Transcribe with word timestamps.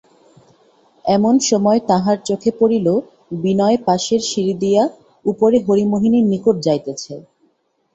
এমন 1.05 1.35
সময় 1.49 1.79
তাঁহার 1.89 2.17
চোখে 2.25 2.51
পড়িল 2.59 2.87
বিনয় 3.43 3.77
পাশের 3.87 4.21
সিঁড়ি 4.29 4.55
দিয়া 4.63 4.83
উপরে 5.25 5.57
হরিমোহিনীর 5.67 6.25
নিকট 6.31 6.55
যাইতেছে। 6.65 7.13